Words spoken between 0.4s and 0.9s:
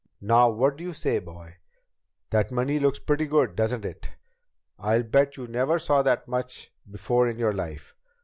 what do